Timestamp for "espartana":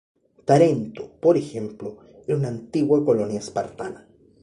3.37-4.07